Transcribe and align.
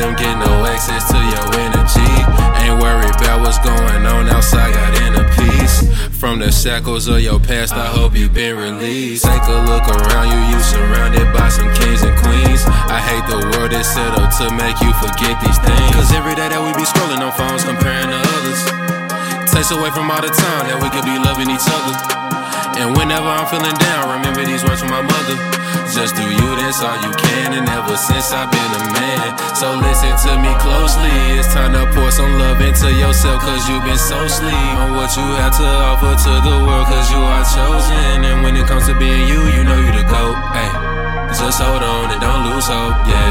them 0.00 0.16
get 0.16 0.32
no 0.40 0.64
access 0.64 1.04
to 1.12 1.18
your 1.20 1.46
energy. 1.60 2.12
Ain't 2.64 2.80
worried 2.80 3.12
about 3.20 3.44
what's 3.44 3.60
going 3.60 4.02
on 4.08 4.28
outside, 4.32 4.72
got 4.72 4.96
inner 5.04 5.28
peace. 5.36 5.84
From 6.16 6.38
the 6.40 6.50
shackles 6.50 7.06
of 7.06 7.20
your 7.20 7.38
past, 7.38 7.74
I 7.74 7.86
hope 7.86 8.16
you've 8.16 8.32
been 8.32 8.56
released. 8.56 9.24
Take 9.24 9.44
a 9.44 9.60
look 9.68 9.84
around 9.84 10.32
you, 10.32 10.40
you 10.56 10.58
surrounded 10.64 11.28
by 11.36 11.48
some 11.48 11.68
kings 11.76 12.00
and 12.02 12.16
queens. 12.24 12.64
I 12.88 12.98
hate 12.98 13.24
the 13.28 13.40
world 13.52 13.72
that's 13.72 13.92
set 13.92 14.16
up 14.16 14.32
to 14.40 14.48
make 14.56 14.80
you 14.80 14.92
forget 15.04 15.36
these 15.44 15.60
things. 15.60 15.92
Cause 15.92 16.12
every 16.16 16.34
day 16.34 16.48
that 16.48 16.60
we 16.64 16.72
be 16.72 16.88
scrolling 16.88 17.20
on 17.20 17.32
phones, 17.36 17.64
comparing 17.64 18.08
to 18.08 18.20
others. 18.40 18.60
Takes 19.52 19.70
away 19.70 19.90
from 19.92 20.10
all 20.10 20.22
the 20.24 20.32
time 20.32 20.64
that 20.68 20.80
we 20.80 20.88
could 20.88 21.04
be 21.04 21.16
loving 21.20 21.52
each 21.52 21.68
other. 21.68 22.39
And 22.80 22.96
whenever 22.96 23.28
I'm 23.28 23.44
feeling 23.44 23.76
down, 23.76 24.08
remember 24.08 24.40
these 24.40 24.64
words 24.64 24.80
from 24.80 24.88
my 24.88 25.04
mother. 25.04 25.36
Just 25.92 26.16
do 26.16 26.24
you, 26.24 26.48
that's 26.56 26.80
all 26.80 26.96
you 27.04 27.12
can. 27.12 27.52
And 27.52 27.68
ever 27.68 27.92
since 27.92 28.32
I've 28.32 28.48
been 28.48 28.72
a 28.72 28.82
man. 28.96 29.36
So 29.52 29.76
listen 29.76 30.16
to 30.24 30.32
me 30.40 30.48
closely. 30.64 31.12
It's 31.36 31.52
time 31.52 31.76
to 31.76 31.84
pour 31.92 32.08
some 32.10 32.32
love 32.40 32.56
into 32.64 32.88
yourself, 32.96 33.44
cause 33.44 33.68
you've 33.68 33.84
been 33.84 34.00
so 34.00 34.16
sleep 34.26 34.72
on 34.80 34.96
what 34.96 35.12
you 35.12 35.28
have 35.44 35.52
to 35.60 35.68
offer 35.92 36.16
to 36.24 36.32
the 36.40 36.56
world, 36.64 36.88
cause 36.88 37.12
you 37.12 37.20
are 37.20 37.44
chosen. 37.44 38.24
And 38.24 38.42
when 38.42 38.56
it 38.56 38.64
comes 38.64 38.88
to 38.88 38.96
being 38.96 39.28
you, 39.28 39.44
you 39.52 39.60
know 39.60 39.76
you 39.76 39.92
the 39.92 40.06
GOAT. 40.08 40.40
Hey, 40.56 40.72
just 41.36 41.60
hold 41.60 41.84
on 41.84 42.10
and 42.10 42.20
don't 42.20 42.48
lose 42.48 42.64
hope, 42.64 42.96
yeah. 43.04 43.29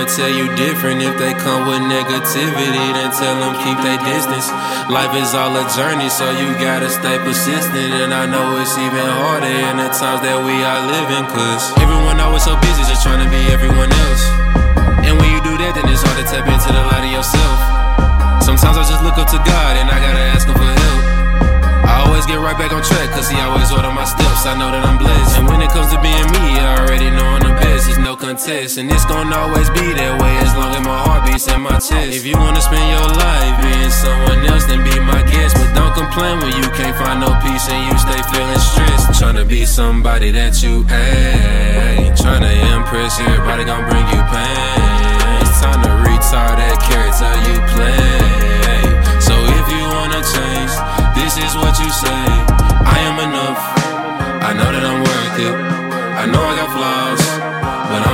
One 0.00 0.08
tell 0.08 0.30
you 0.30 0.48
different 0.56 1.02
if 1.02 1.18
they 1.18 1.34
come 1.34 1.68
with 1.68 1.84
negativity. 1.84 2.86
Then 2.96 3.12
tell 3.12 3.36
them 3.36 3.52
keep 3.60 3.76
their 3.84 4.00
distance. 4.08 4.48
Life 4.88 5.12
is 5.14 5.34
all 5.34 5.52
a 5.52 5.68
journey, 5.76 6.08
so 6.08 6.24
you 6.40 6.54
gotta 6.56 6.88
stay 6.88 7.18
persistent. 7.18 7.92
And 8.00 8.14
I 8.14 8.24
know 8.24 8.56
it's 8.56 8.78
even 8.78 8.96
harder 8.96 9.44
in 9.44 9.76
the 9.76 9.92
times 9.92 10.24
that 10.24 10.40
we 10.40 10.56
are 10.64 10.80
living. 10.88 11.28
Cause 11.28 11.76
everyone 11.84 12.18
always 12.18 12.44
so 12.44 12.56
busy 12.64 12.80
just 12.88 13.02
trying 13.04 13.22
to 13.22 13.28
be 13.28 13.52
everyone 13.52 13.92
else. 13.92 14.69
Get 22.30 22.38
right 22.38 22.54
back 22.54 22.70
on 22.70 22.82
track, 22.82 23.10
cause 23.10 23.26
he 23.26 23.36
always 23.42 23.70
order 23.74 23.90
my 23.90 24.06
steps. 24.06 24.46
I 24.46 24.54
know 24.54 24.70
that 24.70 24.86
I'm 24.86 24.98
blessed. 25.02 25.38
And 25.38 25.50
when 25.50 25.58
it 25.58 25.70
comes 25.74 25.90
to 25.90 25.98
being 25.98 26.28
me, 26.30 26.62
I 26.62 26.78
already 26.78 27.10
know 27.10 27.26
I'm 27.26 27.42
the 27.42 27.54
best. 27.58 27.90
It's 27.90 27.98
no 27.98 28.14
contest. 28.14 28.78
And 28.78 28.86
it's 28.86 29.04
gonna 29.04 29.34
always 29.34 29.66
be 29.74 29.86
that 29.98 30.14
way 30.22 30.34
as 30.46 30.54
long 30.54 30.70
as 30.70 30.82
my 30.86 30.98
heart 31.02 31.26
beats 31.26 31.50
in 31.50 31.60
my 31.60 31.78
chest. 31.82 32.14
If 32.14 32.22
you 32.22 32.38
wanna 32.38 32.62
spend 32.62 32.86
your 32.86 33.08
life 33.18 33.54
being 33.66 33.90
someone 33.90 34.40
else, 34.46 34.64
then 34.70 34.80
be 34.86 34.94
my 35.02 35.22
guest. 35.26 35.58
But 35.58 35.70
don't 35.74 35.94
complain 35.94 36.38
when 36.38 36.54
you 36.54 36.66
can't 36.78 36.94
find 36.94 37.18
no 37.18 37.34
peace 37.42 37.66
and 37.66 37.82
you 37.90 37.94
stay 37.98 38.20
feeling 38.30 38.62
stressed. 38.62 39.18
Tryna 39.18 39.44
be 39.48 39.66
somebody 39.66 40.30
that 40.30 40.62
you 40.62 40.86
ain't. 40.86 42.14
Tryna 42.14 42.52
impress 42.70 43.18
everybody 43.18 43.66
gon' 43.66 43.82
bring 43.90 44.06
you 44.14 44.22
pain. 44.30 45.42
It's 45.42 45.58
time 45.58 45.82
to 45.82 45.92
retire 46.06 46.54
that 46.62 46.78
character 46.86 47.32
you 47.48 47.58
play. 47.74 48.19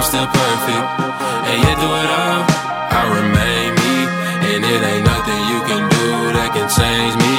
Still 0.06 0.26
perfect. 0.26 0.86
And 1.50 1.58
yet 1.64 1.76
do 1.82 1.88
it 2.02 2.10
all, 2.20 2.42
I 2.98 3.02
remain 3.18 3.68
me. 3.82 3.94
And 4.50 4.64
it 4.64 4.80
ain't 4.90 5.04
nothing 5.04 5.40
you 5.52 5.60
can 5.66 5.82
do 5.98 6.06
that 6.36 6.50
can 6.54 6.68
change 6.78 7.14
me. 7.24 7.36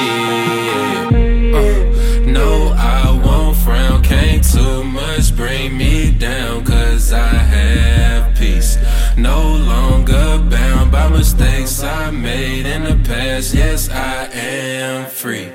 Uh, 1.56 2.30
no, 2.30 2.74
I 2.76 3.18
won't 3.24 3.56
frown. 3.56 4.02
Can't 4.02 4.44
too 4.44 4.84
much 4.84 5.34
bring 5.34 5.78
me 5.78 6.10
down, 6.10 6.62
cause 6.66 7.10
I 7.12 7.32
have 7.56 8.36
peace. 8.36 8.76
No 9.16 9.40
longer 9.72 10.38
bound 10.50 10.92
by 10.92 11.08
mistakes 11.08 11.82
I 11.82 12.10
made 12.10 12.66
in 12.66 12.84
the 12.84 12.96
past. 13.08 13.54
Yes, 13.54 13.88
I 13.88 14.26
am 14.34 15.06
free. 15.06 15.48